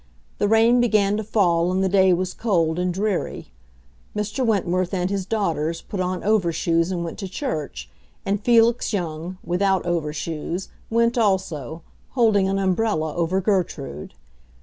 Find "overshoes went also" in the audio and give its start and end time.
9.85-11.83